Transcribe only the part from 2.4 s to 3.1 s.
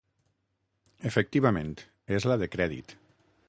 de crèdit.